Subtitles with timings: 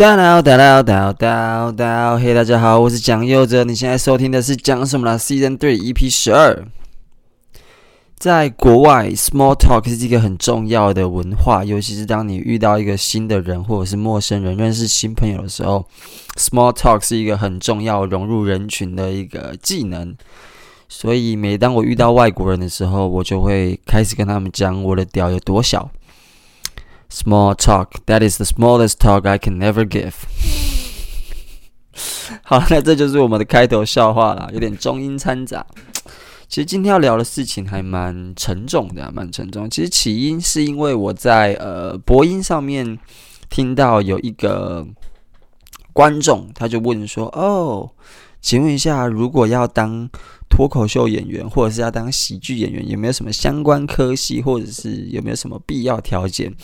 [0.00, 6.64] 哒啦哒啦哒哒哒，嘿，大家好，我是蒋佑哲，你现在收听的是讲什么啦？Season Three EP 十二。
[8.16, 15.84] 在国外，Small Talk 是一个很重要的文化，尤其是当你遇到一个新的人或者是陌生人，认识新朋友的时候
[16.34, 20.16] ，Small Talk 是一个很重要融入人群的一个技能。
[20.88, 25.90] 所以，每当我遇到外国人的时候，我就会开始跟他们讲我的屌有多小。
[27.12, 30.14] Small talk, that is the smallest talk I can never give。
[32.44, 35.66] 好，那这就是我们的开头笑话啦，有点中英掺杂。
[36.48, 39.68] 其实今天要聊的事情还蛮沉重的，蛮沉重。
[39.68, 42.98] 其实起因是因为我在呃播音上面
[43.48, 44.86] 听到有一个
[45.92, 47.90] 观众，他就问说：“哦，
[48.40, 50.08] 请问一下，如果要当
[50.48, 56.54] 脱口秀演员，或者是要当喜剧演员，有没有什么相关科系，或者是有没有什么必要条件？”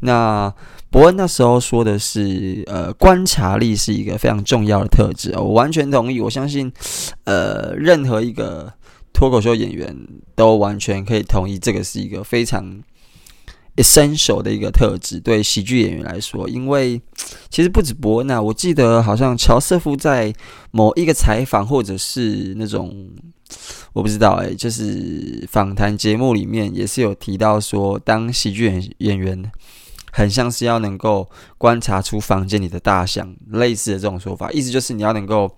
[0.00, 0.52] 那
[0.90, 6.20] 伯恩那时候说的是，呃，观察力是一个非常重要的特质，我完全同意。
[6.20, 6.70] 我相信，
[7.24, 8.72] 呃，任何一个
[9.12, 9.96] 脱口秀演员
[10.36, 12.80] 都完全可以同意，这个是一个非常
[13.76, 16.48] essential 的一个特质，对喜剧演员来说。
[16.48, 17.00] 因为
[17.50, 20.32] 其实不止伯恩啊，我记得好像乔瑟夫在
[20.70, 23.10] 某一个采访或者是那种
[23.94, 29.50] 我不知道哎、就是访谈节目里面也是有提到说，当喜剧演演员。
[30.16, 35.50] 很像是要能够观察出房间里的大象，类似的这种说法，意思就是你要能够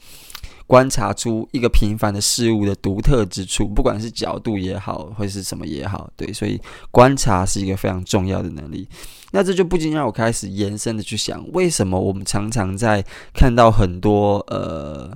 [0.66, 6.58] 观察出一个平凡的事物的独特之处，不管是角度也好，或是什么也好，对，所以
[6.90, 8.88] 观察是一个非常重要的能力。
[9.32, 15.12] 那这就不禁让我开始延伸的去想，为什么我们常常在看到很多呃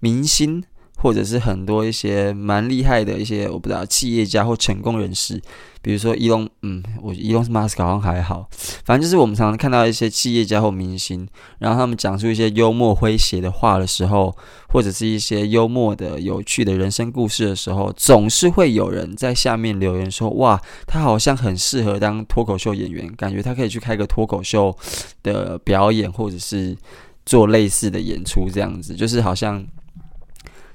[0.00, 0.64] 明星。
[1.02, 5.42] 或者是很多一些蛮厉害的一些我不知道企业家或成功人士，
[5.82, 8.48] 比如说伊隆，嗯，我伊隆马斯克好像还好，
[8.84, 11.26] 反正就是我们常常看到一些企业家或明星，
[11.58, 14.32] 然后他们讲出一些幽默诙谐的话的时候，
[14.68, 24.72] 或者是一些幽默的有趣的人生故事的时候，总是会有人在下面留言说：“哇，他好像很适合当脱口秀演员，感觉他可以去开个脱口秀
[25.24, 26.76] 的表演，或者是
[27.26, 29.66] 做类似的演出，这样子，就是好像。”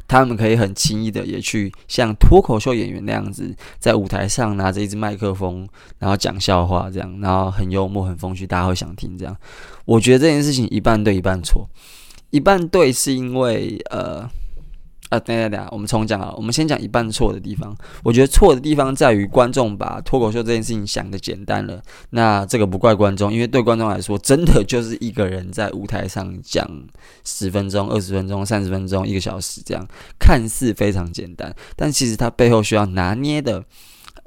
[0.07, 5.68] 他们可以很轻易的也去像脱口秀演员那样子，在舞台上拿着一支麦克风，
[6.00, 9.35] 然后讲笑话这样，然后很幽默、很风趣，大家会想听这样。
[9.85, 11.67] 我觉得这件事情一半对一半错，
[12.29, 14.29] 一半对是因为呃。
[15.09, 16.34] 啊，等等等下，我们重讲啊。
[16.35, 17.75] 我们先讲一半错的地方。
[18.03, 21.81] 我觉得错的地方在于观众把脱口秀这件事情想得简单了。
[22.09, 26.69] 那这个不怪观众，因为对观众来说，真的就是一个人在舞台上讲
[27.23, 29.88] 十分钟、二十分钟、三十分钟、一个小时这样，
[30.19, 33.63] 看似非常简单，但其实它背后需要拿捏的。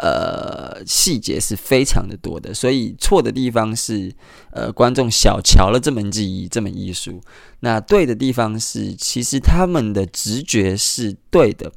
[0.03, 4.11] 呃，细节是非常的多的，所以错的地方是，
[4.50, 7.21] 呃，观众小瞧了这门技艺，这门艺术。
[7.61, 11.71] 那对的地方是，其实他们的直觉是对的。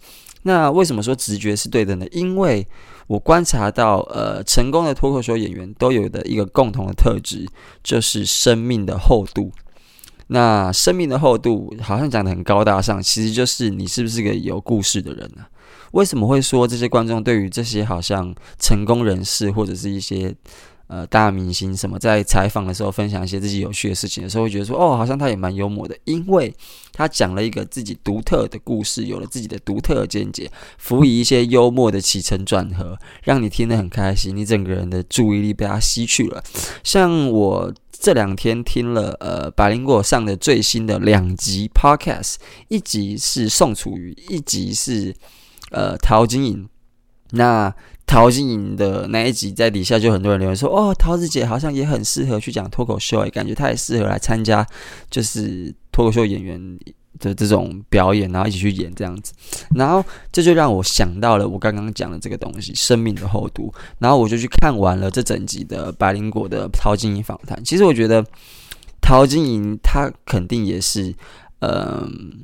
[0.43, 2.05] 那为什么说直觉是对的呢？
[2.11, 2.65] 因为
[3.07, 7.45] 我观察到，呃，成功的脱口秀演员都有的一个共同的特质，
[7.83, 9.51] 就是生命的厚度。
[10.27, 15.43] 那生命的厚度好像讲得很高大上，其实就是你是不是个有故事的人呢？
[15.93, 20.35] 为什么会说这些观众对于这些好像成功人士或者是一些
[20.87, 26.53] 呃大明星什么，在采访的时候分享一些自己有趣的事情的时候，会觉得说哦，好像他也蛮幽默的，因为
[26.91, 36.43] 他讲了一个自己独特的故事，有了自己的独特见解，辅以一些幽默的起承转合，让你听得很开心，你整个人的注意力被他吸去了。
[36.83, 42.35] 像我这两天听了呃百灵果上的最新的两集 Podcast，
[42.67, 45.15] 一集是宋楚瑜，一集是。
[45.73, 46.69] 呃，陶晶莹，
[47.31, 47.73] 那
[48.05, 54.65] 陶晶莹的那一集在底下就很多人留言说，哦，桃子姐好像也很适合去讲脱口秀，哎，感觉她也适合来参加，
[55.09, 56.79] 就是脱口秀演员
[57.19, 59.33] 的这种表演，然后一起去演这样子，
[59.75, 67.63] 然后这就让我想到了我刚刚讲的这个东西，生命的厚度，然后我就去看完了这整集的百灵果的陶晶莹访谈。
[67.63, 68.23] 其实我觉得
[69.01, 71.15] 陶晶莹她肯定也是，
[71.61, 72.43] 嗯、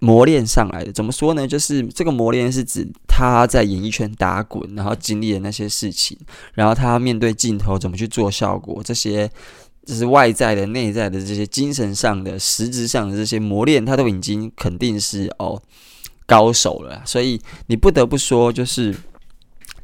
[0.00, 1.46] 磨练上来的，怎么说呢？
[1.46, 6.16] 就是这个磨练是指他在演艺圈打滚，然后经历的那些事情，
[6.54, 9.28] 然后他面对镜头怎么去做效果，这些
[9.84, 15.60] 就是外在的、内在的这些精神上的、实质上的这些磨练，他都已经肯定是哦
[16.26, 17.02] 高手了。
[17.04, 18.94] 所以你不得不说，就是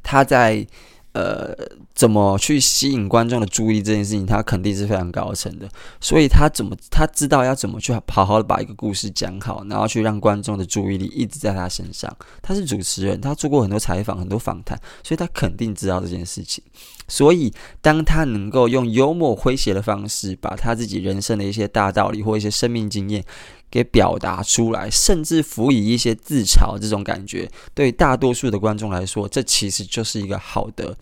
[0.02, 0.64] 他在
[1.12, 1.52] 呃
[1.94, 5.69] 怎么去吸引观众的注意这件事情，他肯定是非常高层的。
[6.00, 12.14] 所以他怎么他知道要怎么去好好的把一个故事讲好，然后去让观众的注意力一直在他身上。
[12.43, 16.64] 他是主持人，他做过很多采访、很多访谈，所以他肯定知道这件事情。
[17.06, 23.25] 所以当他能够用幽默诙谐的方式，把他自己人生的一些大道理或一些生命经验
[23.70, 30.96] 给表达出来，甚至辅以一些自嘲这种感觉，对大多数的观众来说，这其实就是一个好的。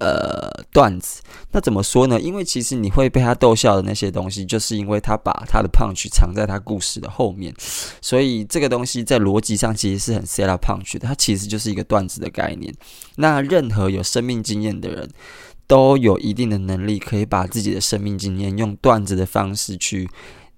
[0.00, 1.20] 呃，段子，
[1.52, 2.18] 那怎么说呢？
[2.18, 7.54] 因为其实你会被他逗笑的那些东西，就是因为他把他的 punch 藏在他故事的后面，
[8.00, 12.74] 所以这个东西在逻辑上其实是很 set up punch 的，它其实就是一个段子的概念。
[13.16, 15.06] 那任何有生命经验的人
[15.66, 20.08] 都有一定的能力，可以把自己的生命经验用段子的方式去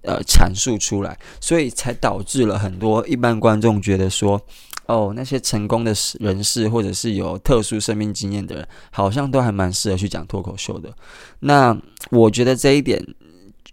[0.03, 4.41] 呃阐述出来，所以才导致了很多一般观众觉得说。
[4.85, 10.93] 哦，那些成功的人士，或者是有特殊生命经验的人，好像都还蛮适合去讲脱口秀的。
[11.39, 11.75] 那
[12.11, 13.01] 我觉得这一点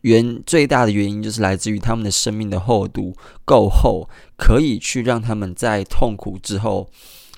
[0.03, 3.13] 原最大的原因，就是来自于他们的生命的厚度
[3.45, 6.89] 够厚，可以去让他们在痛苦之后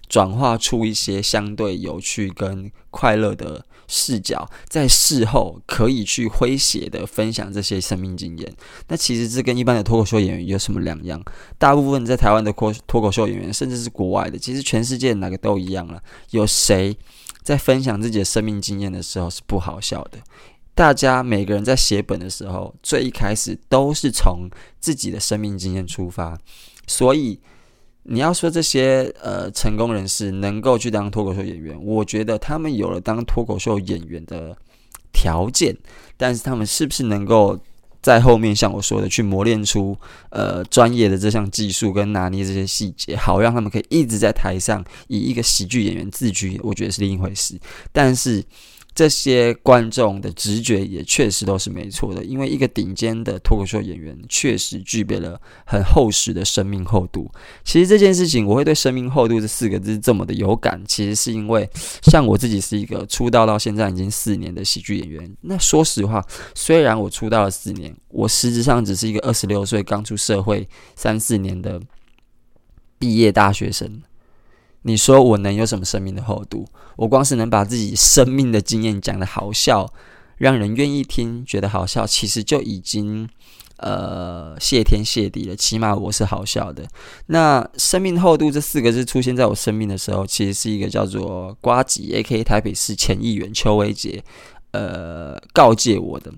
[0.06, 3.64] 转化出一些相对有趣跟快乐的。
[3.94, 8.50] 视角在事后可以去诙谐的分享这些生命经验，
[8.88, 11.22] 那其实这跟一般的脱口秀演员有什么两样？
[11.58, 16.02] 大部分在台湾的脱脱口秀演员，甚至是国外的，其实全世界哪个都一样了。
[16.30, 16.96] 有谁
[17.42, 20.18] 在分享自己的生命经验的时候是不好笑的？
[20.74, 24.48] 大家每个人在写本的时候，最一开始都是从
[24.80, 26.38] 自己的生命经验出发，
[26.86, 27.38] 所以。
[28.04, 34.56] 你要说这些呃成功人士能够去当脱口秀演员，我觉得他们有了当脱口秀演员的
[35.12, 35.76] 条件，
[36.16, 37.58] 但是他们是不是能够
[38.00, 39.96] 在后面像我说的去磨练出
[40.30, 47.58] 呃专业的这项技术跟拿捏这些细节，好让他们可以一直在台上以一个喜剧演员自居，我觉得是另一回事。
[47.92, 48.44] 但是。
[48.94, 57.30] 这些观众的直觉也确实都是没错的，因为一个顶尖的脱口秀演员确实具备了很厚实的生命厚度。
[57.64, 61.68] 其实这件事情，我会对“生命厚度”这四个字这么的有感，其实是因为
[62.02, 65.34] 像我自己是一个出道到现在已经四年的喜剧演员。
[65.40, 66.22] 那说实话，
[66.54, 71.80] 虽然我出道了四年，我实质上只是一个二十六岁刚出社会三四年的
[72.98, 74.02] 毕业大学生。
[74.82, 76.66] 你说我能有什么生命的厚度？
[76.96, 79.92] 我光是能把自己生命的经验讲得好笑，
[80.36, 83.28] 让人愿意听，觉得好笑，其实就已经
[83.78, 85.56] 呃谢天谢地了。
[85.56, 86.86] 起码我是好笑的。
[87.26, 92.44] 那生命厚度这四个字出现在我生命的时候，其实是一个叫做瓜吉 A.K.A.
[92.44, 94.22] 台北市前议员邱威杰
[94.72, 96.32] 呃告诫我的。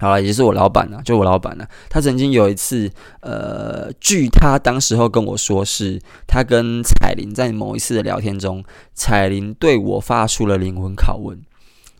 [0.00, 1.64] 好了，也是我老板呐，就我老板呐。
[1.88, 8.62] 他曾经有一次，呃，据他当时候跟我说，是他跟彩玲在某一次的聊天中，
[8.92, 11.38] 彩玲对我发出了灵魂拷问。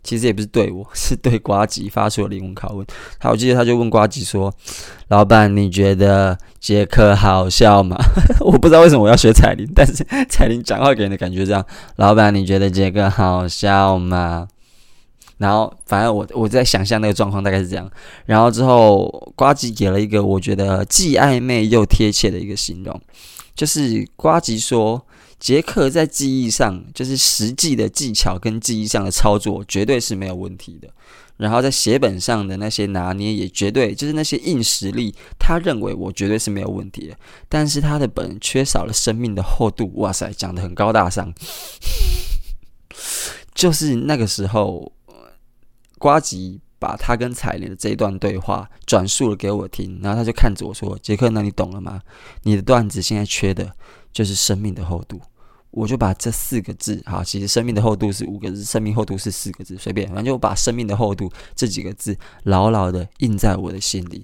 [0.02, 2.86] 其实也不是对我， 是对呱吉发出了灵魂拷问。
[3.18, 4.52] 好，我记得他就问呱吉说
[5.08, 7.96] ：“老板，你觉得杰克好笑吗？”
[8.44, 11.64] 我不知道为什么我要学彩玲，但是彩玲讲话给人的感觉这样
[11.96, 14.48] ：“老板，你觉得杰克好笑吗？”
[15.44, 17.90] 然后，反正我我在想象那个状况大概是这样。
[18.24, 22.98] 然后之后，瓜吉给了一个我觉得既暧昧又贴切的一个形容，
[23.54, 25.06] 就是瓜吉说，
[25.38, 30.88] 杰克在记忆上，就是实际的技巧跟记忆上的操作绝对是没有问题的。
[31.36, 37.14] 然后在写本上的那些拿捏也绝对，就是那些硬实力，他认为我绝对是没有问题的。
[37.50, 39.92] 但是他的本缺少了生命的厚度。
[39.96, 41.30] 哇塞，讲得很高大上，
[43.54, 44.90] 就是那个时候。
[45.98, 52.00] 瓜吉把他跟彩莲的这一段对话转述了给我听，然后他就看着我说：“杰克，那你懂了吗？
[52.42, 53.72] 你的段子现在缺的
[54.12, 55.20] 就是生命的厚度。”
[55.76, 64.22] 我就把这四个字，好，其实生命的厚度是五个字，生命厚度是四个字，随便，反正就把生命的厚度这几个字牢牢的印在我的心里，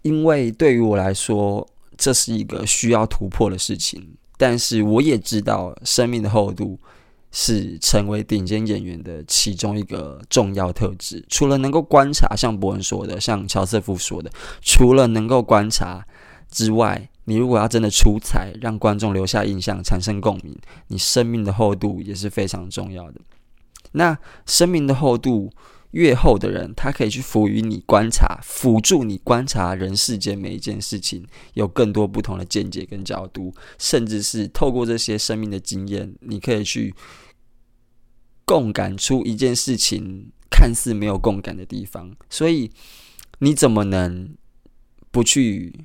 [0.00, 1.68] 因为对于我来说，
[1.98, 6.78] 这是一个需要突破的事情，但是我也知道生命的厚度。
[7.32, 11.24] 是成为顶尖演员的其中一个重要特质。
[11.28, 16.06] 除了能够观察，像博恩说的，像乔瑟夫说的，除了能够观察
[16.50, 20.54] 之外，你如果要真的出彩，让观众留下印象，产生共鸣，
[20.88, 23.20] 你生命的厚度也是非常重要的。
[23.92, 25.50] 那生命的厚度
[25.92, 36.94] 越厚的人，他可以去辅予你观察，辅助你观察人世间每一件事情，有更多不同的见解跟角度，甚至是透过这些生命的经验，你可以去。
[38.44, 42.70] 共感出一件事情看似没有共感的地方，所以
[43.38, 44.34] 你怎么能
[45.10, 45.84] 不去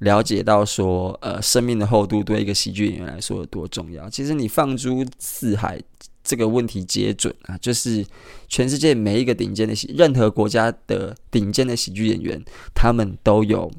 [0.00, 4.08] 了解到说，呃，生命的厚度对一个喜剧演员来说有多重要？
[4.10, 5.80] 其实你放诸四海
[6.22, 8.04] 这个问题皆准啊，就是
[8.48, 12.42] 全世界每一个顶尖的喜，任何国家的顶尖的喜剧演员，
[12.74, 13.70] 他们都有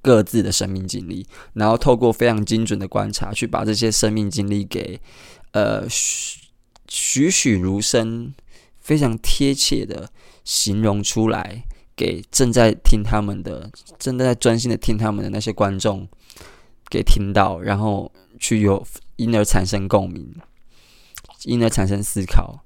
[0.00, 5.00] 各自的生命经历，然后透过非常精准的观察，去把这些生命经历给
[5.52, 5.88] 呃
[6.94, 8.34] 栩栩如生、
[8.80, 10.10] 非常贴切的
[10.44, 11.64] 形容出来，
[11.96, 16.06] 给正在听他们的、正在专心的听他们的那些观众
[16.90, 20.34] 给听到，然后去有因而产生共鸣。
[21.44, 22.60] 因而产生思考，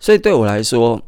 [0.00, 1.00] 所以对我来说，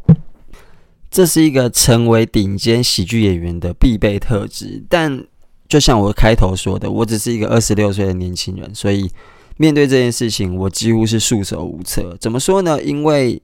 [1.10, 4.84] 这是一个成为顶尖喜剧演员的必备特质。
[4.88, 5.26] 但
[5.68, 9.10] 就像我开头说的，我只是一个二十六岁的年轻人，所以
[9.56, 12.16] 面对这件事情，我几乎是束手无策。
[12.20, 12.82] 怎么说呢？
[12.82, 13.40] 因为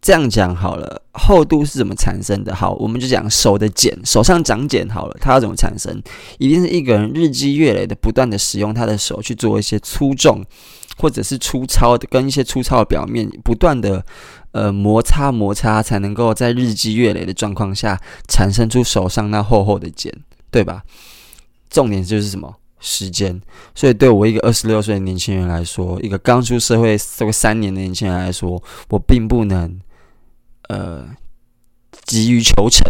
[0.00, 2.54] 这样讲好了，厚度是怎么产生的？
[2.54, 6.00] 好，我们就讲手的茧，手上长茧好了，它要怎么产生？
[6.38, 10.44] 一定是一个人日积月累的不断的使用他的手去做一些粗重
[10.96, 14.04] 或者是粗糙的，跟一些粗糙的表面不断的
[14.52, 20.12] 呃摩擦摩擦，才能够在日积月累的状况下产生出手上那厚厚的茧，
[20.52, 20.84] 对吧？
[21.68, 22.54] 重点就是什么？
[22.80, 23.40] 时间。
[23.74, 29.80] 所以对我一个二十六岁的年轻人来说，一个刚出社会这个三年的年轻人来说，我并不能。
[30.68, 31.06] 呃，
[32.06, 32.84] 急于求成，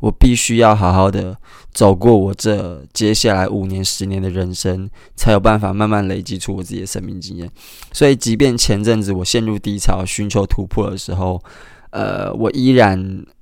[0.00, 1.36] 我必须要好好的
[1.74, 7.46] 走过我这接下来五年、十年的人生，才有办法慢慢累积出我自己的生命经验。
[7.92, 11.38] 所以，即便前阵子我陷入低潮、寻求突破的时候，
[11.90, 12.98] 呃，我依然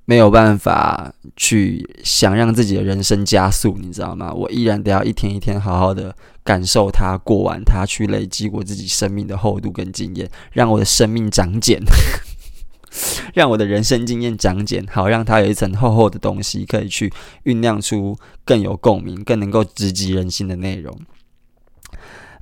[0.09, 4.31] 没有办法去想让自己的人生加速，你知道吗？
[4.33, 11.83] 我依然得要一天一天好好的感受它、过完它，去累积我自己生命的厚度跟经验，让我的生命长茧。
[13.35, 17.11] 让我的人生经验长茧，好让它有一层厚厚的东西，可以去
[17.43, 20.97] 酝酿出更有共鸣、更能够直击人心的内容。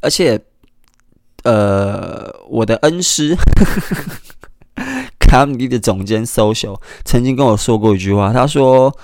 [0.01, 0.39] 而且，
[1.43, 3.36] 呃，我的恩师
[5.25, 8.96] 卡米蒂的总监 social 曾经跟我说过一句话，他说：“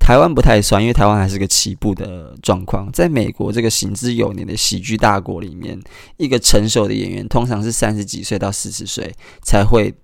[0.00, 2.90] 台湾不太算，因为台湾还是个起步的状况。
[2.92, 5.78] 在美国这个行之有年的喜剧大国里面，
[6.16, 9.12] 一个成熟的演员通常是三十几岁到四十岁
[9.42, 9.94] 才会。”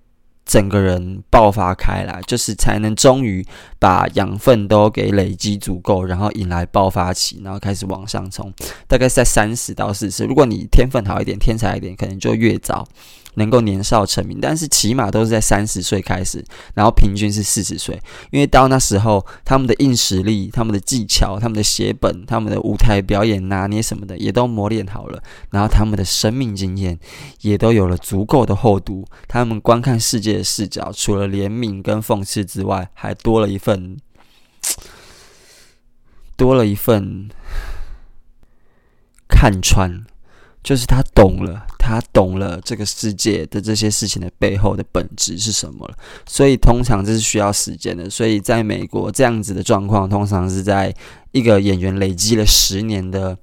[0.47, 3.45] 整个人爆发开来，就是才能终于
[3.79, 8.53] 把养分都给累积足够，然后引来爆发期，然后开始往上冲。
[8.89, 12.85] 大概在三十到四十，如果你天分好一点，天才一点，可能就越早。
[13.35, 16.45] 能够年少成名，但是起码都是在三十岁开始，
[16.75, 26.99] 然后平均是四十岁，因为到那时候，他们的硬实力、他们的技巧、他们的写本、他们的舞台表演拿捏什么的，也都磨练好了，然后他们的生命经验
[27.43, 33.97] 也都有了足够的厚度，他们观看世界的视角，除了怜悯跟讽刺之外，还多了一份，
[36.37, 37.29] 多了一份
[39.29, 40.05] 看穿。
[40.63, 45.97] 就是他懂了，他懂了这个世界的这些事情的背后的本质是什么了。
[46.27, 48.11] 所以通常这是需要时间的。
[48.11, 50.95] 所以在美国这样子的状况，通常是在
[51.33, 53.37] 一个演员累积了十年的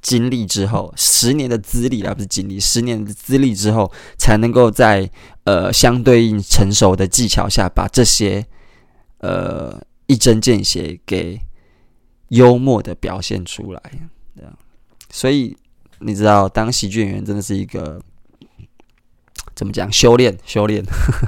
[0.00, 5.10] 经历之后，十年的资历而不是经历，十年的资历之后，才能够在
[5.44, 8.46] 呃相对应成熟的技巧下，把这些
[9.18, 11.38] 呃一针见血给
[12.28, 13.82] 幽默的表现出来。
[14.34, 14.58] 这样，
[15.10, 15.54] 所以。
[16.04, 18.00] 你知道，当喜剧演员真的是一个
[19.54, 19.90] 怎么讲？
[19.92, 20.82] 修炼，修炼。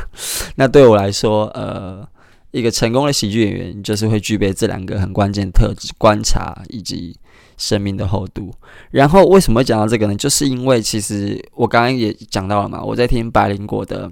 [0.56, 2.06] 那对我来说，呃，
[2.50, 7.16] 一个成功的喜剧演员就是会具备这两个很关键的特质：观察以及
[7.56, 8.52] 生命的厚度。
[8.90, 10.14] 然后，为什么讲到这个呢？
[10.16, 14.10] 就是因为其实我刚刚也讲到了嘛，我在听白灵果的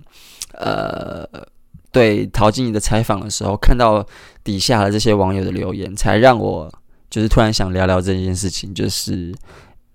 [0.53, 1.27] 呃
[1.91, 4.07] 对陶晶莹的采访的时候，看到
[4.45, 6.73] 底下的这些网友的留言，才让我
[7.09, 9.35] 就是突然想聊聊这件事情，就是。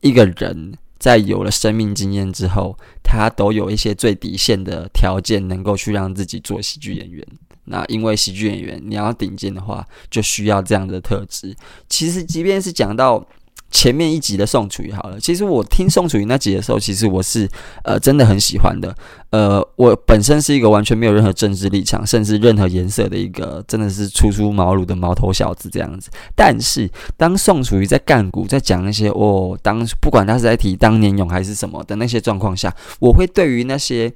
[0.01, 7.25] 一个人在有了生命经验之后，他都有一些最底线的条件，能够去让自己做喜剧演员。
[7.65, 11.55] 那因为喜剧演员你要顶尖的话，就需要这样的特质。
[11.89, 13.27] 其实，即便是讲到。
[13.69, 17.47] 前面一集的宋楚瑜好了，其实我听宋楚瑜那集的时候，其实我是
[17.83, 18.95] 呃真的很喜欢的。
[19.29, 26.09] 呃，我本身是一个完全没有任何政治立场，甚至任何颜色的一个真的是初出茅庐的毛头小子这样子。
[26.33, 34.11] 但是当宋楚瑜在干股在讲那些哦，当不管他是在提当年勇还是什么的那些状况下，我会对于那些。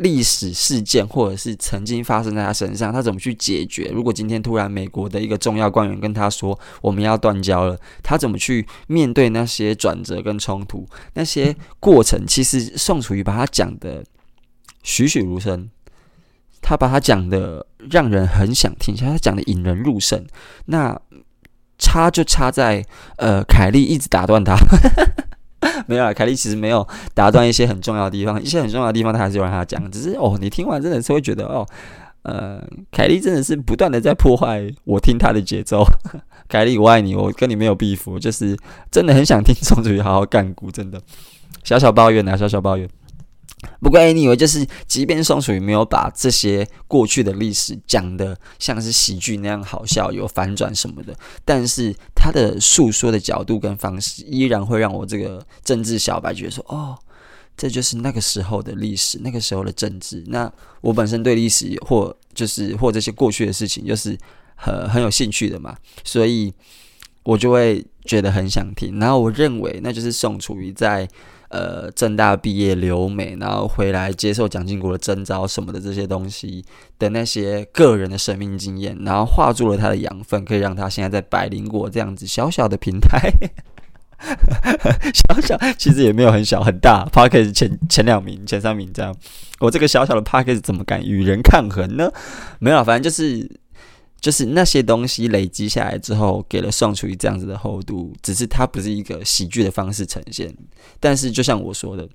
[0.00, 3.90] 历史事件，或者是曾经发生在他身上，他怎么去解决？
[3.92, 10.88] 如果今天突然美国的一个重要官员跟他说我们要断交了，他怎么去面对那些转折跟冲突？
[11.12, 14.02] 那些过程，其实宋楚瑜把他讲的
[14.82, 15.68] 栩栩如生，
[16.62, 20.26] 他把他讲的让人很想听下，他讲的引人入胜。
[20.64, 20.98] 那
[21.76, 24.56] 差就差在呃，凯莉一直打断他。
[25.88, 31.66] 没有啊，凯莉其实没有打断一些很重要的地方，一些很重要的地方他还是有让他讲，只是哦，你听完真的是会觉得哦，
[32.22, 35.84] 呃，凯莉真的是不断的在破坏我听他的节奏。
[36.48, 38.56] 凯莉，我爱你，我跟你没有壁虎就是
[38.90, 41.00] 真的很想听 宋楚瑜好好干股，真的
[41.62, 42.88] 小小抱怨啊，小小抱怨。
[43.78, 51.14] 不过，你以为就是，即便宋楚瑜没有把这些过去的历史讲得像是喜剧那样好笑，有反转什么的，
[51.44, 56.96] 但是他的诉说的角度跟方式，依然会让我这个政治小白觉得说，哦，
[57.56, 60.24] 这就是那个时候的历史，那个时候的政治。
[60.26, 60.50] 那
[60.80, 64.16] 我本身对历史或就是或这些过去的事情，就是
[64.54, 66.52] 很很有兴趣的嘛，所以
[67.24, 68.98] 我就会觉得很想听。
[68.98, 71.06] 然后我认为，那就是宋楚瑜在。
[71.50, 76.64] 呃，政大毕业留美，然后回来接受蒋经国的征召什么的这些东西
[76.96, 83.30] 的那些个人的生命经验，然后化作了他的养分，可以让他现在在百灵果这样子小小的平台，
[85.12, 89.12] 小小其实也没有很小很大，Parkes 前前两名、前三名这样，
[89.58, 92.10] 我这个小小的 Parkes 怎么敢与人抗衡呢？
[92.60, 93.60] 没有，反正就是。
[94.20, 98.12] 就是那些东西累积下来之后，给了宋楚瑜这样子的厚度。
[98.22, 100.54] 只是它不是一个喜剧的方式呈现。
[101.00, 102.06] 但是就像我说的，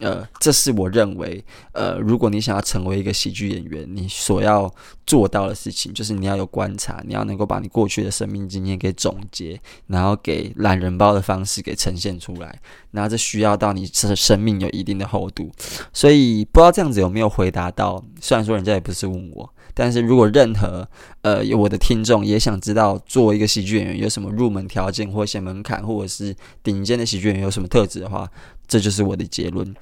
[0.00, 4.72] 呃，这是我认为，呃，如果你想要成为一个喜剧演员，你所要
[5.06, 12.58] 做到的事情，就是你要有观察，你要能够把你过去的生命经验给总结，然后给懒人包的方式给呈现出来。
[12.90, 15.50] 然后这需要到你的生命有一定的厚度。
[15.92, 18.02] 所以不知道这样子有没有回答到？
[18.20, 19.52] 虽然说人家也不是问我。
[19.80, 20.86] 但是如果任何
[21.22, 28.30] 呃我的听众也想知道，作为一个喜剧演员有什么入门条件或一些门槛，或者是顶尖的喜剧演员有什么特质的话，
[28.68, 29.74] 这就是我的结论：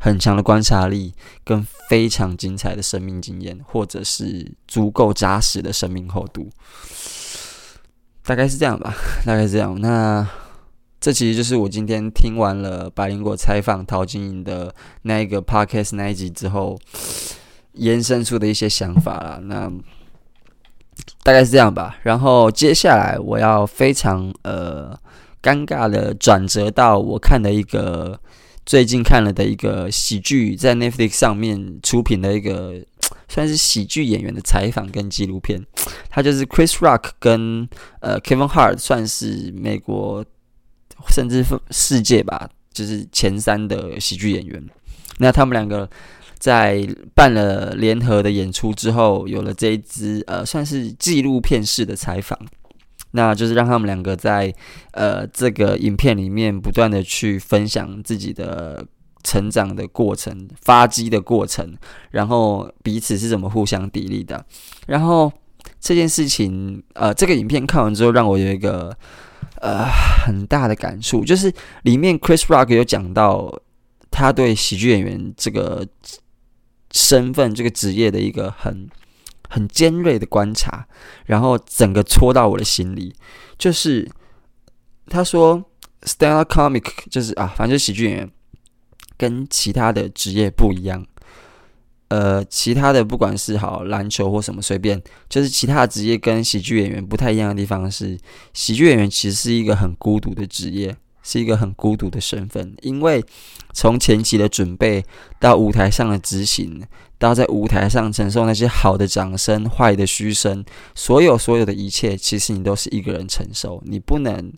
[0.00, 1.12] 很强的观察力，
[1.44, 6.48] 跟非常精彩的生命经验，或者是足够扎实的生命厚度，
[8.24, 8.94] 大概是这样吧，
[9.26, 9.78] 大概是这样。
[9.78, 10.26] 那
[10.98, 16.78] 这其实就是我今天听完了白灵果采访陶晶莹的那一个 podcast 那一集之后。
[17.74, 19.70] 延伸出的一些想法啦，那
[21.22, 21.96] 大概是这样吧。
[22.02, 24.96] 然后接下来我要非常呃
[25.42, 28.20] 尴尬的转折到我看的一个
[28.64, 32.74] 最近看了的一个喜剧，在 Netflix 上面出品的一个
[33.28, 35.60] 算是喜剧演员的采访跟纪录片。
[36.08, 37.68] 他就是 Chris Rock 跟
[38.00, 40.24] 呃 Kevin Hart，算是美国
[41.10, 44.64] 甚至世界吧，就是前三的喜剧演员。
[45.18, 45.90] 那他们两个。
[46.44, 52.38] 在办了联合的演出之后，有了这一支呃，算是纪录片式的采访，
[53.12, 54.52] 那就是让他们两个在
[54.90, 58.86] 呃这个影片里面不断的去分享自己的
[59.22, 61.74] 成长的过程、发迹的过程，
[62.10, 64.44] 然后彼此是怎么互相砥砺的。
[64.86, 65.32] 然后
[65.80, 68.94] 这件事情，呃，这个影片看完之后，让我有一个
[69.62, 69.86] 呃
[70.26, 71.50] 很大的感触，就是
[71.84, 73.62] 里面 Chris Rock 有讲到
[74.10, 75.88] 他对喜剧演员这个。
[76.94, 78.88] 身份这个职业的一个很
[79.50, 80.86] 很尖锐的观察，
[81.26, 83.12] 然后整个戳到我的心里。
[83.58, 84.08] 就是
[85.08, 85.62] 他说
[86.02, 88.30] ，stand-up comic 就是啊，反正就喜剧演员
[89.16, 91.04] 跟其他的职业不一样。
[92.08, 98.16] 呃，其他的不管是好篮球或什么随便，就是其他的职业跟喜剧演员不太一样的地方是，
[98.52, 100.96] 喜剧演员其实是一个很孤独的职业。
[101.24, 103.24] 是一个很孤独的身份，因为
[103.72, 105.04] 从前期的准备
[105.40, 106.80] 到舞台上的执行，
[107.18, 114.52] 到在舞台上承受那些好的掌声、坏的嘘声，所有所有的一切，其实你都是一个人承受，你不能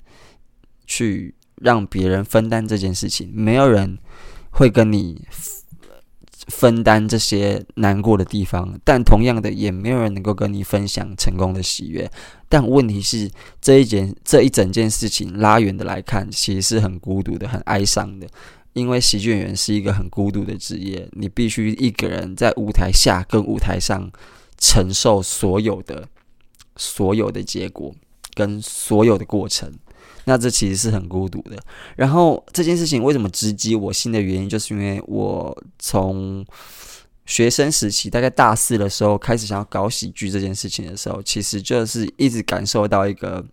[0.86, 3.96] 去让别人分担这件事情，没有人
[4.50, 5.22] 会跟你。
[6.46, 12.10] 分担这些难过的地方，但同样的，也没有人能够跟你分享成功的喜悦。
[12.48, 13.30] 但问题是，
[13.60, 18.26] 这一件这一整件事情拉远的来看，其实是很孤独的、很哀伤的。
[18.74, 24.10] 因为喜剧演员是一个很孤独的职业，你必须一个人在舞台下跟舞台上
[24.58, 26.06] 承受所有的、
[26.76, 27.94] 所有的结果
[28.34, 29.72] 跟所有的过程。
[30.28, 31.56] 那这其实是很孤独的。
[31.94, 36.44] 然后这件事情为什么直击我心的原因，就是因为我从
[37.24, 43.44] 学生时期，大概大四的时候开始想要搞喜剧这件事情的时候，其实就是一直感受到一个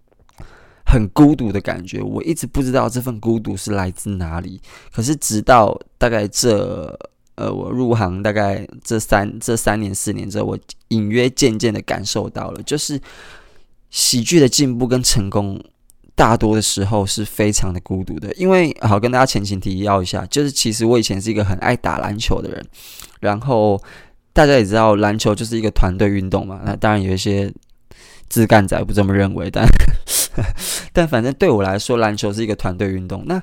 [0.84, 2.02] 很孤独的感觉。
[2.02, 4.60] 我一直不知道这份孤独是来自哪里。
[4.92, 6.98] 可是直到大概这
[7.36, 13.00] 呃，我入行大概这三这三年四年之后，我隐约渐渐的感受到了，就是
[13.88, 15.58] 喜剧的进步跟成功。
[16.16, 22.66] 大多的时候是非常的孤独的，因为好跟大家前情提要一下，就是其实我以前是一个很爱打篮球的人，
[23.20, 23.78] 然后
[24.32, 27.52] 大家也知道篮球就是一个团队运动嘛，那当然有一些
[28.30, 29.66] 自干仔不这么认为，但
[30.94, 33.22] 但反正对我来说篮球是一个团队运动。
[33.26, 33.42] 那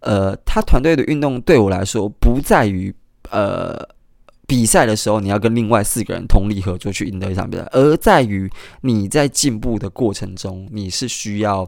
[0.00, 2.94] 呃，他团队的运动对我来说不在于
[3.30, 3.78] 呃
[4.46, 8.50] 比赛的时候你要跟另外四个人通力合作去赢得一场比赛，而在于
[8.82, 11.66] 你在进步的过程中，你是需要。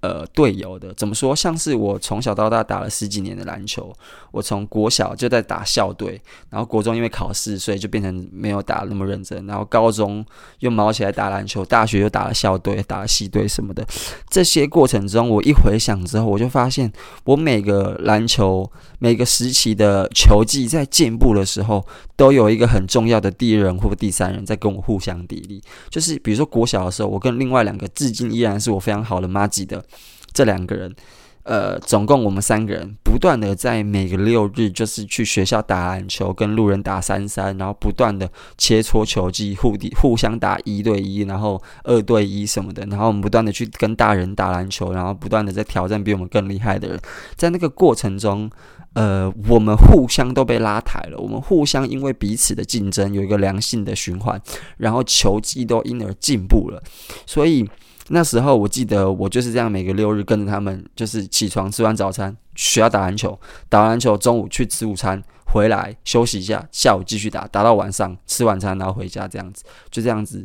[0.00, 1.36] 呃，队友的怎么说？
[1.36, 3.94] 像是我从小到大打了十几年的篮球，
[4.30, 10.24] 我从国小就在打校队，然后国中因为考试，所以就变成没有打那么认真，然后高中
[10.60, 13.86] 又毛起来打篮球，大学又打了校队，打了系队什么的。
[14.30, 16.90] 这些过程中，我一回想之后，我就发现，
[17.24, 21.86] 我每个篮球每个时期的球技在进步的时候，
[22.16, 25.60] 都有一个很重要的第一人或第三人在跟我互相砥砺。
[25.90, 29.84] 就是比如说国小的时候，我跟另外两个至今依然是我非常好的麻吉的。
[30.32, 30.94] 这两个人，
[31.42, 47.00] 呃，总共我们三个人不断的在每个六日，就是去学校打篮球，跟路人打三三，然后不断的切磋球技，互地互相打一对一，然后二对一什么的，然后我们不断的去跟大人打篮球，然后不断的在挑战比我们更厉害的人，
[47.36, 48.50] 在那个过程中，
[48.92, 54.40] 呃，我们互相都被拉抬了，我们互相因为彼此的竞争有一个良性的循环，
[54.76, 56.82] 然后球技都因而进步了，
[57.26, 57.68] 所以。
[58.12, 70.44] 那时候我记得我就是这样，每个六日跟着他们，就是起床吃完早餐，学校打篮球，打完篮球中午去吃午餐，回来休息一下，下午继续打，打到晚上吃晚餐，然后回家这样子，就这样子，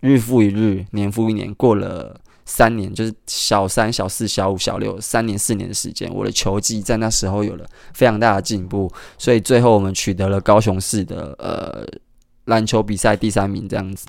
[0.00, 11.86] 日复一日，年复一年，过了三年，就是小三、小四、小五、小六三年、四年的时间，我的球技在那时候有了非常大的进步，所以最后我们取得了高雄市的呃
[12.46, 14.06] 篮球比赛第三名这样子。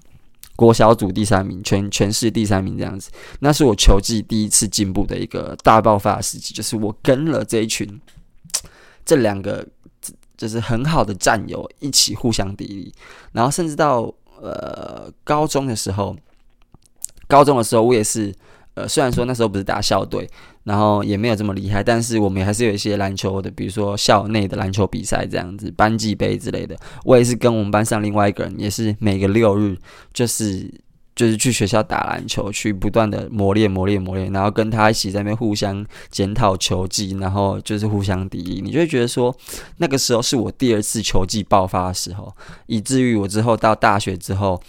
[0.55, 7.99] 国小组第三名，全全市第三名这样子，那是我球技第一次进步的一个大爆发时期，就是我跟了这一群
[9.05, 9.67] 这两个
[10.37, 12.91] 就是很好的战友一起互相砥砺，
[13.31, 16.15] 然后甚至到呃高中的时候，
[17.27, 18.33] 高中的时候我也是。
[18.75, 20.27] 呃，虽然说那时候不是打校队，
[20.63, 26.75] 然后也没有这么厉害，但是我们还是有一些篮球的，比如说校内的篮球比赛这样子，班级杯之类的。
[27.03, 29.77] 我也是跟我们班上另外一个人，也是每个六日
[30.13, 30.69] 就是
[31.15, 38.61] 就是去学校打篮球，去不断的磨练磨练磨练，然后跟他一起在那边互相检讨球技，然后就是互相敌意。
[38.61, 39.35] 你就会觉得说，
[39.77, 42.33] 那个时候是我第二次球技爆发的时候，
[42.67, 44.61] 以至于我之后到大学之后。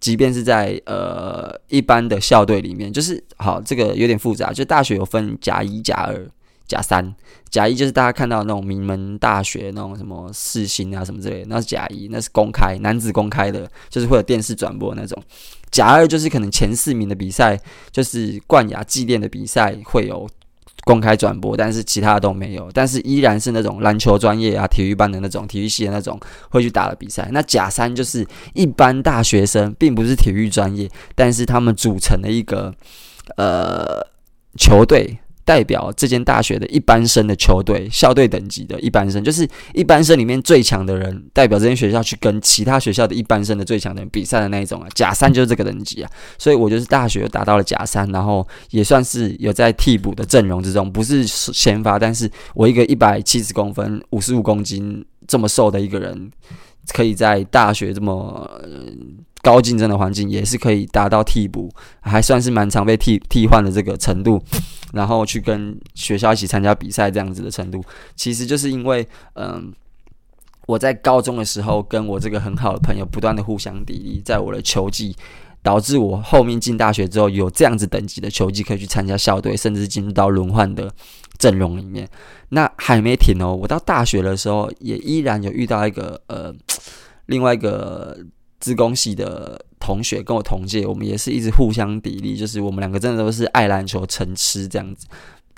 [0.00, 4.52] 即便是在呃一般的校队里面，就是好，这个有点复杂。
[4.52, 6.28] 就大学有分甲一、甲二、
[6.66, 7.14] 甲三。
[7.50, 15.22] 甲一就是大家看到那种名门大学那种什么世新啊什么之类的，那是甲一，那是公开男子公开的，就是会有电视转播那种。
[15.70, 17.58] 甲二就是可能前四名的比赛，
[17.90, 20.28] 就是冠亚、季电的比赛会有。
[20.86, 27.26] 公开转播，但是其他的都没有，但是依然是那种篮球专业啊、体育班的那种、体育系的那种会去打的比赛。
[27.32, 32.74] 那甲三就是一般大学生，并不是体育专业，但是他们组成了一个
[33.38, 34.06] 呃
[34.58, 35.18] 球队。
[35.44, 44.88] 代表这间大学的一般生的球队，校队等级的一般生，就是一般生里面最强的人，代表这间学校去跟其他学校的一般生的最强的人比赛的那一种啊。
[44.94, 56.30] 甲三就是这个等级啊，所以我就是大学达到了甲三，然后也算是有在替补的阵容之中，不是先发，但是我一个一百七十公分、五十五公斤这么瘦的一个人，
[56.92, 58.50] 可以在大学这么。
[58.62, 58.70] 呃
[59.44, 64.42] 高竞争的环境也是可以达到替补，还算是蛮常被替替换的这个程度，
[64.94, 67.82] 然后去跟学校一起参加比赛这样子的程度，
[68.14, 69.72] 其实就是因为，嗯，
[70.66, 75.14] 我在高中的时候跟我这个很好的朋友不断的互相砥砺，在我的球技，
[75.62, 80.90] 导致我后面进大学之后有这样子等级的球技可以去参加校队，甚至进入到轮换的
[81.38, 82.08] 阵容里面。
[82.50, 86.54] 那还没停哦，我到大学的时候也依然有遇到一个呃，
[87.26, 88.16] 另外一个。
[88.60, 95.06] 资工系的同学跟我同届，我们也是一直互相砥砺，就是我们两个真的都是爱篮球成痴这样子，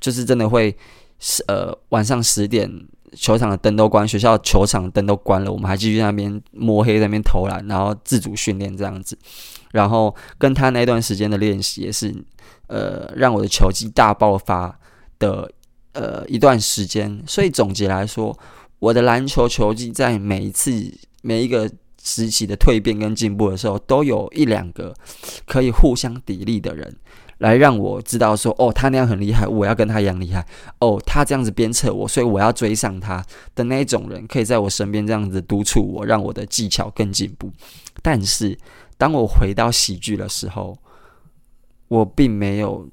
[0.00, 0.76] 就是真的会
[1.46, 2.68] 呃晚上十点
[3.12, 9.16] 球场的灯都关，学校球场灯都关了，我们还继续在那边摸黑在那边投篮，然后自主训练这样子，
[9.70, 12.12] 然后跟他那段时间的练习也是
[12.66, 14.76] 呃让我的球技大爆发
[15.20, 15.48] 的
[15.92, 18.36] 呃一段时间，所以总结来说，
[18.80, 20.72] 我的篮球球技在每一次
[21.22, 21.70] 每一个。
[22.06, 24.94] 时期的蜕变跟进步的时候，都有一两个
[25.44, 26.96] 可以互相砥砺的人，
[27.38, 30.46] 来让我知道说，哦，他那样很厉害，我要跟他一样厉害。
[30.78, 37.50] 哦，他这样子鞭策我，所以我要追上他的那一种人，可以在我身边这样子督促我，让我的技巧更进步。
[38.02, 38.56] 但是，
[38.96, 40.78] 当我回到喜剧的时候，
[41.88, 42.88] 我并没有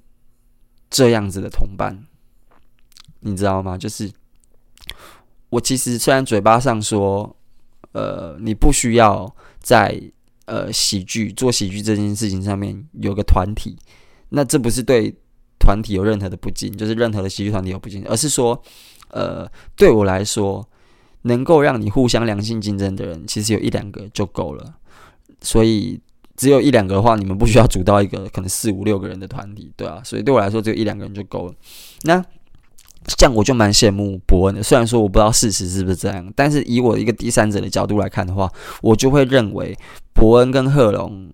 [0.90, 2.04] 这样子的同伴，
[3.20, 3.78] 你知道吗？
[3.78, 4.12] 就是
[5.50, 7.36] 我其实虽然嘴巴上说。
[7.94, 10.00] 呃，你不需要在
[10.46, 13.78] 呃喜剧做喜剧这件事情上面有个团体，
[14.30, 15.16] 那这不是对
[15.60, 18.62] 团体有任何的不敬，就是任何的喜剧团体有不敬，而是说，
[19.10, 20.68] 呃，对我来说，
[21.22, 24.76] 能够让你互相良性竞争的人，其实有一两个就够了。
[25.42, 26.00] 所以
[26.36, 31.54] 只有一两个的话，你们不需要组到一个可能四五六个人的团体，对啊，所以对我来说，只有一两个人就够了。
[32.02, 32.24] 那
[33.06, 38.50] 这样我就蛮羡慕伯恩的，虽然说我不知道事实是不是这样，但是以我一个第三者的角度来看的话，
[38.82, 39.78] 我就会认为
[40.14, 41.30] 伯恩跟贺龙。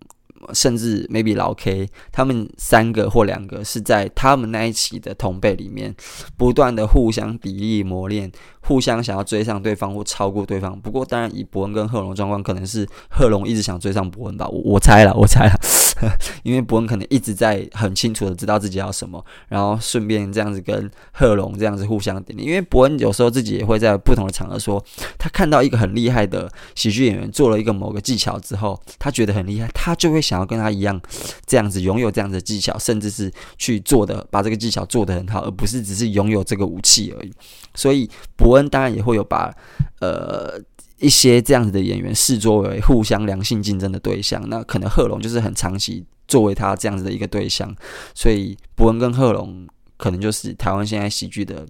[0.53, 5.93] 甚至 maybe 老 K 他们三个或两个是在他们那一期的同辈里面，
[6.38, 10.79] 不断的互相砥砺磨练，互相想要追上对方或超过对方。
[10.79, 15.53] 不过当然以伯恩跟贺龙状况，可能是贺龙一直想追上伯恩吧，我我猜了，我猜了。
[16.43, 22.47] 因为伯恩可能一直在很清楚的知道自己要什么，然后顺便这样子跟贺龙这样子互相点点。
[22.47, 24.83] 因为伯恩有时候自己也会在不同的场合说，
[25.17, 30.99] 他看到一个很厉害的喜剧演员做了一个某个技巧之后，他觉得很厉害，他就会想要跟他一样
[31.45, 37.33] 这样子拥有这样的技巧，甚至是去做的把这个技巧做得很好，而不是只是拥有这个武器而已。
[37.75, 39.53] 所以伯恩当然也会有把
[39.99, 40.59] 呃。
[40.99, 47.73] 一些这样子的演员视作为互相良性竞争的对象，那可能贺龙就是很长期作为他这样子的一个对象，
[48.13, 49.65] 所以博恩跟贺龙
[49.97, 51.65] 可能就是台湾现在喜剧的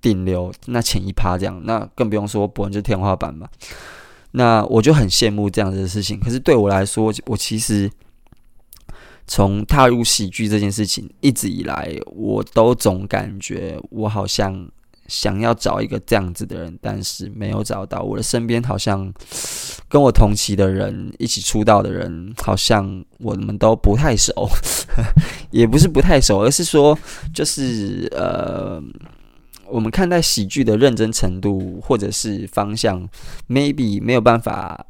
[0.00, 3.46] 顶流，那前一趴这样，那更不用说博恩就天花板嘛。
[4.32, 7.90] 那我就很羡慕这样子的事情，可是对我来说，我其实
[9.26, 14.70] 从踏入喜剧这件事情一直以来，我都总感觉我好像。
[15.06, 18.02] 想要找一个这样子的人，但是没有找到。
[18.02, 19.12] 我的身边好像
[19.88, 24.48] 跟我同期的人，一起出道的人，好像我们都不太熟，
[25.50, 26.98] 也不是不太熟，而是说，
[27.34, 28.82] 就是呃，
[29.68, 33.08] 我们看待喜剧的认真程度或者是方向
[33.48, 34.86] ，maybe 没有办法。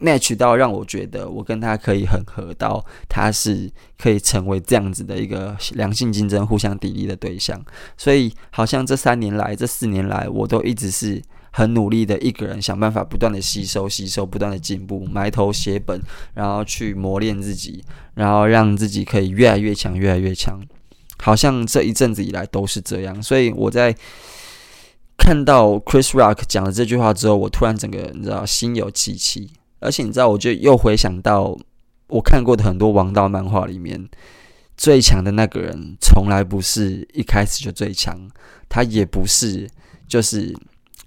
[0.00, 7.60] Match 到让我觉得我跟他可以很合到，他是可以成为这样子的一个良性竞争、互相砥砺的对象。
[7.96, 16.00] 所以好像这三年来、这四年来，我都一直是很努力的一个人，想办法不断的吸收、吸收，不断的进步，埋头写本，
[16.34, 17.84] 然后去磨练自己，
[18.14, 20.60] 然后让自己可以越来越强、越来越强。
[21.18, 23.22] 好像这一阵子以来都是这样。
[23.22, 23.94] 所以我在
[25.16, 29.50] 看到 Chris Rock 讲了这句话之后，我突然整个人你知道心有戚戚。
[29.84, 31.56] 而且你知道，我就又回想到
[32.08, 34.08] 我看过的很多王道漫画里面，
[34.76, 38.28] 最强的那个人从来不是一开始就最强，
[38.68, 39.68] 他也不是
[40.08, 40.56] 就是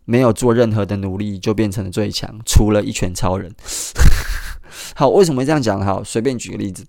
[0.06, 3.52] 没有做任何的努力就变成了最强，除了一拳超人。
[4.96, 5.84] 好，为什么会这样讲？
[5.84, 6.84] 好，随便举个例子，《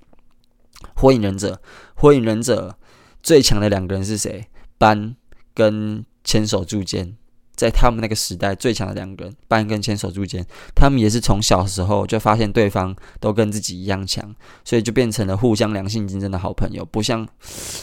[0.95, 1.55] 火影忍者》，
[1.95, 2.77] 《火影忍者》
[3.23, 4.47] 最强的两个人是谁？
[4.77, 5.17] 斑
[5.55, 7.17] 跟千手柱间。
[7.59, 14.33] 在他们那个时代，最强的两个人，斑跟千手柱间，他们也是从小时候就发现对方都跟自己一样强，
[14.65, 16.85] 所以就变成了互相良性竞争的好朋友。
[16.85, 17.27] 不像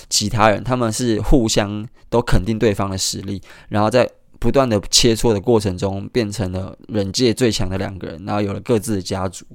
[0.09, 4.09] 其他人，他们是互相都肯定对方的实力，然后在
[4.39, 9.45] 不断的切磋的过程中，变成了忍界最强的两个人，然后有了各自的家族。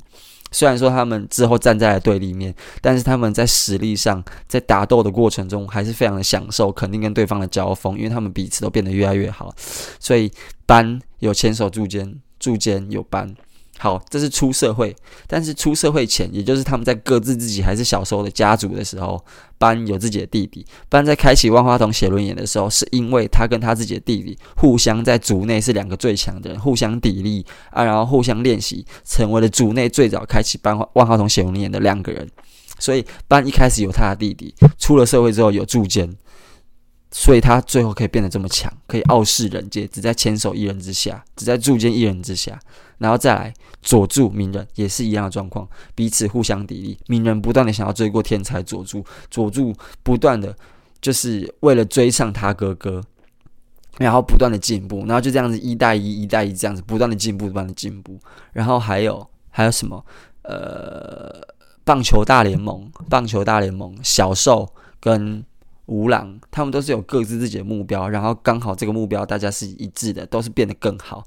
[0.50, 9.54] 虽然说他们之后站在了对立面，但是他们在实力上，在打斗的过程中还是非常的享受，肯定跟对方的交锋，因为他们彼此都变得越来越好。
[9.98, 10.30] 所以
[10.66, 13.34] 班有牵手柱间，柱间有班。
[13.82, 14.94] 好，这是出社会，
[15.26, 19.18] 但是出社会前，也就是他们在各自自己还是小时候的家族的时候，
[19.56, 20.66] 班有自己的弟弟。
[20.90, 32.28] 班在开启万花筒写轮眼的时候，是因为他跟他自己的弟弟互相在族内是两个最强的人，互相砥砺啊，然后互相练习，成为了族内最早开启班万花筒写轮眼的两个人。
[32.78, 36.06] 所以班一开始有他的弟弟，出了社会之后有柱间。
[37.12, 42.58] 所以他最后可以变得这么强，可以傲视人界，只在千手一人之下，只在柱间一人之下。
[42.98, 46.96] 然后再来佐助鸣人也是一样的状况，彼此互相砥砺。
[47.08, 50.54] 鸣人不断的想要追过天才佐助，佐助不断的
[51.00, 53.02] 就是为了追上他哥哥，
[53.98, 58.20] 然后不断的进步，然后就这样子一带一，一带一这样子不断的进步，不断的进步。
[58.52, 60.04] 然后还有还有什么？
[60.42, 61.40] 呃，
[61.82, 64.68] 棒球大联盟，棒球大联盟，小受
[65.00, 65.44] 跟。
[65.90, 71.26] 吴朗，他们都是有各自自己的目标，然后刚好这个目标大家是一致的，都是变得更好，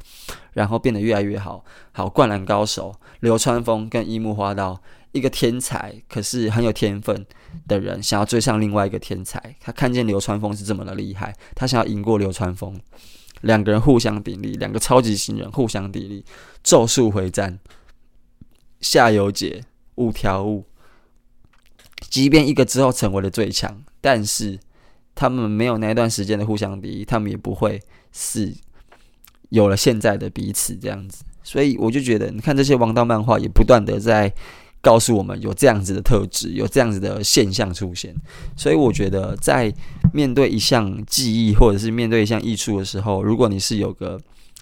[0.53, 1.65] 然后变得越来越好。
[1.91, 7.25] 好，灌篮高手流川枫跟樱木花道，一个天才可是很有天分
[7.67, 12.79] 的人，想要追上另外一个天才，他看见流川枫是这么的厉害，他想要赢过流川枫，
[13.41, 16.23] 两个人互相砥砺，两个超级新人互相砥砺，
[16.63, 17.59] 咒术回战，
[18.79, 20.63] 夏油杰，五条悟。
[22.09, 24.59] 即便一个之后成为了最强，但是
[25.15, 28.53] 他们没有那段时间的互相砥砺，他们也不会是
[29.47, 31.23] 有了现在的彼此这样子。
[31.41, 34.29] 所以我就觉得，你看这些王道漫画也不断的在
[34.81, 38.13] 告诉我们有这样子的特质，有这样子的现象出现。
[38.57, 39.73] 所以我觉得，在
[40.13, 44.19] 面对一项技艺或者是面对一项艺术的时候，如果你是有个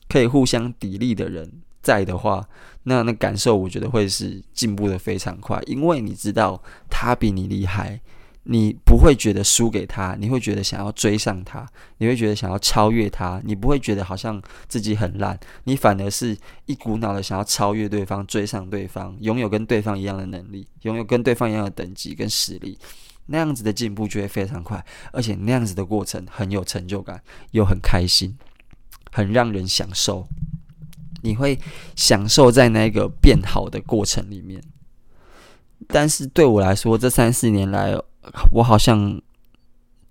[0.07, 1.51] 可以互相砥砺的人
[1.81, 2.47] 在的话，
[2.83, 7.99] 那那感受我觉得会是进步的非常快，因为你知道他比你厉害。
[8.43, 11.67] 你不会觉得输给他，你会觉得想要追上他，
[11.99, 22.77] 你会觉得想要超越他，你不会觉得好像自己很烂，你反而是一股脑的想要超越对方，追上对方，拥有跟对方一样的能力，拥有跟对方一样的等级跟实力，
[23.27, 28.35] 那样子的进步就会非常快，而且那样子的过程很有成就感，又很开心，
[29.11, 30.27] 很让人享受，
[31.21, 31.59] 你会
[31.95, 34.59] 享受在那个变好的过程里面。
[35.87, 37.95] 但是对我来说，这三四年来，
[38.51, 39.21] 我好像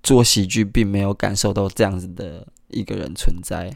[0.02, 3.70] 做喜剧并没有感受到这样子的一个人存在。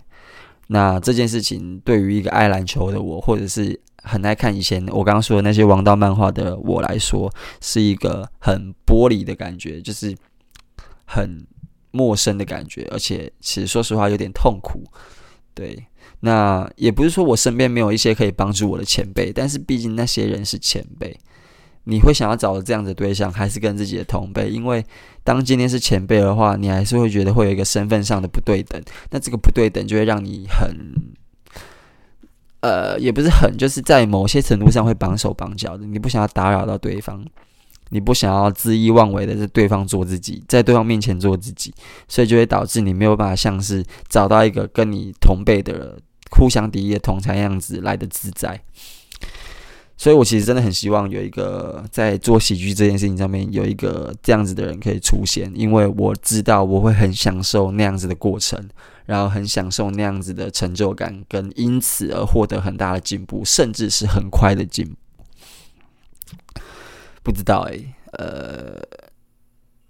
[0.68, 10.16] 那这件事情对于一个爱篮球的我，或者是很爱看以前我刚刚说的那些王道漫画的我来说，是一个很剥离的感觉，就是
[11.04, 11.46] 很
[11.90, 14.82] 陌生的感觉，而且其实说实话有点痛苦。
[15.52, 15.86] 对，
[16.20, 21.14] 那也不是说我身边没有一些可以帮助我的前辈，但是毕竟那些人是前辈。
[21.84, 24.48] 你会想要找的这样的对象，还是跟自己的同辈？
[24.48, 24.84] 因为
[25.22, 28.82] 当今天是前辈的话，你还是会觉得会有一个身份上的不对等。
[29.10, 30.74] 那这个不对等就会让你很，
[32.60, 35.86] 呃，也不是很，就是在某些程度上会绑手绑脚的。
[35.86, 37.22] 你不想要打扰到对方，
[37.90, 41.74] 你不想要恣意妄为的在对方做自己，在对方面前做自己，
[42.08, 45.98] 所以就会导致你没有办法像是找到一个跟你同辈的
[46.30, 48.58] 互相敌意的同侪样子来的自在。
[49.96, 58.68] 所以，我其实真的很希望有一个在做喜剧这件事情上面有一个这样子的人可以出现，因为我知道我会很享受那样子的过程，
[59.06, 64.96] 然后很享受那样子的成就感，跟因此而获得很大的进步，甚至是很快的进步。
[67.22, 68.82] 不知道诶，呃，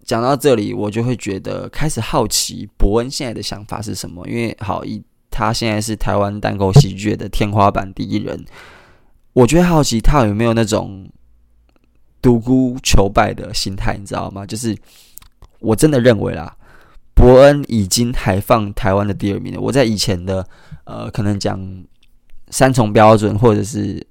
[0.05, 8.45] 讲到这里，我就会觉得开始好奇伯恩现在的想法是什么，因为好，一他现在是台湾单口喜剧的天花板第一人。
[9.35, 11.07] 我就会好奇他有没有那种
[12.23, 14.47] 独孤求败的心态，你知道吗？
[14.47, 14.75] 就是
[15.59, 16.57] 我真的认为啦，
[17.15, 19.61] 伯恩已经还放台湾的第二名了。
[19.61, 20.47] 我在以前的
[20.85, 21.61] 呃，可能讲
[22.49, 24.07] 三重标准或者是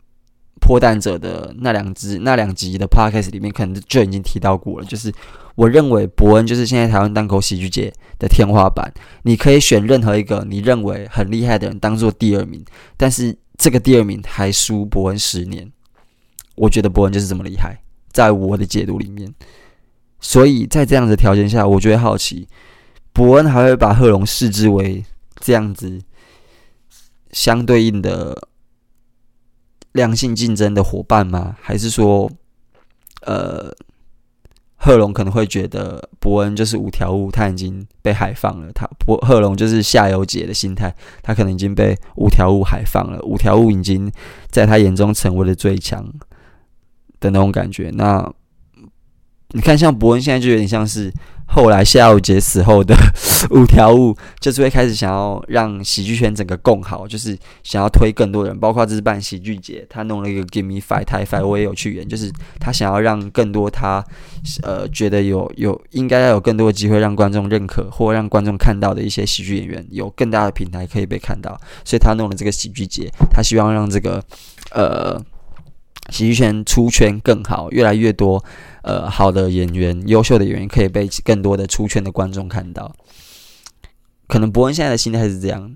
[0.64, 4.86] 破蛋者的那两支那两集的 podcast 里面，可能就已经提到过了。
[4.86, 5.12] 就是
[5.56, 8.90] 我认为伯恩就是现在台湾单口喜剧界的天花板。
[9.24, 12.64] 你可以选任何一个你认为很厉害的人当做第二名，
[12.96, 13.38] 但是。
[13.56, 15.72] 这个第二名还输伯恩十年，
[16.56, 17.78] 我觉得伯恩就是这么厉害，
[18.12, 19.32] 在我的解读里面。
[20.20, 22.48] 所以在这样的条件下，我觉得好奇，
[23.14, 25.06] 伯恩还会把贺龙视之为
[25.40, 26.02] 这样子
[27.32, 28.48] 相对应的
[29.94, 31.56] 良性竞争的伙伴吗？
[31.62, 32.30] 还是说，
[33.22, 33.74] 呃？
[34.76, 38.70] 贺龙可能会觉得伯恩就是五条悟，他已经被海放了。
[38.74, 43.18] 他博贺龙就是夏油杰的心态，他可能已经被五条悟海放了。
[43.22, 44.12] 五条悟已经
[44.50, 46.06] 在他眼中成为了最强
[47.22, 47.90] 的那种感觉。
[47.94, 48.30] 那
[49.52, 51.10] 你看，像伯恩现在就有点像是。
[51.46, 52.96] 后来夏油杰死后的
[53.52, 64.04] 五条悟，就是会开始想要让喜剧圈整个更好，就是想要推更多人，包括这次办喜剧节，他弄了一个 Give Me Five Thai Five，我也有去演，就是他想要让更多他
[64.64, 74.24] 呃觉得有有应该要有更多的机会让观众认可或让观众看到的一些喜剧演员有更大的平台可以被看到，所以他弄了这个喜剧节，他希望让这个
[74.72, 75.22] 呃。
[76.10, 78.44] 喜剧圈出圈更好，越来越多
[78.84, 82.96] 呃好的演员、优秀的演员可以被更多的出圈的观众看到。
[84.28, 85.76] 可能伯恩现在的心态是这样，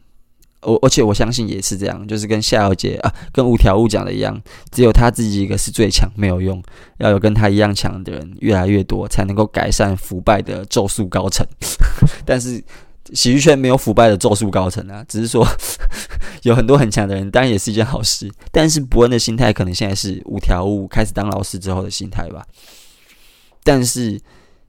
[0.62, 4.42] 我而且我相信也是这样，就是跟夏小姐啊、跟五条悟讲的一样，
[4.72, 6.64] 只有他自己一个是最强，没有用，
[7.00, 11.46] 要有跟他一样强的人越来越多，才能够改善腐败的咒术高层。
[12.24, 12.64] 但是。
[13.14, 15.48] 喜剧圈没有腐败的咒术高层啊，只是说
[16.44, 18.30] 有很多很强的人，当然也是一件好事。
[18.52, 22.46] 但是伯恩的心态可能现在是五条悟开始当老师之后的心态吧。
[23.68, 24.18] 但是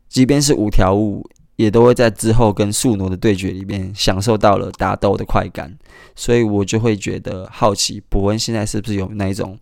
[0.08, 5.78] 即便是五条悟，也都会在之后跟宿儺的对决里面享受到了打斗的快感，
[6.16, 9.56] 所以我就会觉得好奇，伯恩现在是不是有那一种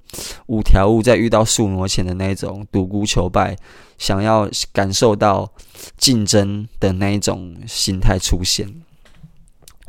[0.46, 3.54] 五条悟在遇到宿儺前的那一种独孤求败，
[3.98, 5.52] 想要感受到
[5.98, 8.66] 竞争的那一种心态出现？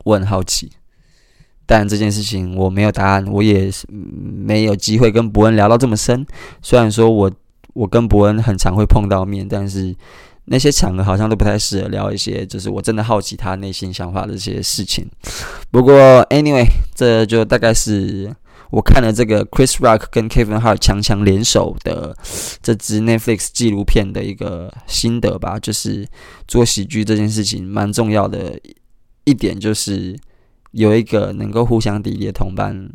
[0.03, 0.71] 我很好奇，
[1.65, 6.25] 但这件事情我没有答案，我也没有机会跟伯恩聊到这么深。
[6.61, 7.31] 虽然说我
[7.77, 9.95] 我跟伯恩很常会碰到面，但是。
[10.49, 15.05] 那些场合好像都不太适合聊一些，就是我真的好奇他内心想法的这些事情。
[15.69, 15.93] 不过
[16.29, 16.63] ，anyway，
[16.95, 18.33] 这就大概是
[18.69, 22.15] 我看了这个 Chris Rock 跟 Kevin Hart 强强联手的
[22.61, 26.07] 这支 Netflix 纪录片的一个心得吧，就是
[26.47, 28.57] 做喜剧这件事情蛮重要的
[29.25, 30.17] 一点，就是
[30.71, 32.89] 有一个能够互相砥砺的同伴，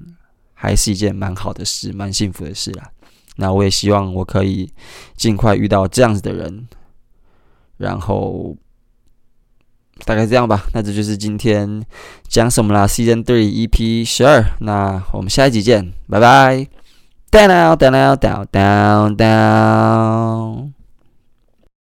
[0.54, 2.90] 还是一件蛮好的事，蛮幸福的事啦。
[3.36, 4.72] 那我也希望我可以
[5.16, 6.68] 尽快遇到这样子的人，
[7.76, 8.56] 然后。
[10.04, 11.84] 大概这样吧，那这就是今天
[12.26, 16.66] 讲什么啦？Season Three EP 十二，那我们下一集见，拜拜。
[17.30, 20.81] Down down down down down down。